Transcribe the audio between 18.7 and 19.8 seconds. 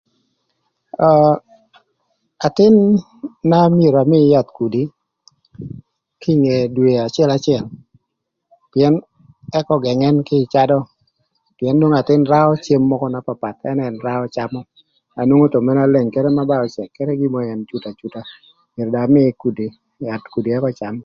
myero do amïï kudi,